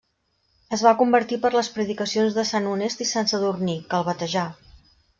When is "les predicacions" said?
1.57-2.39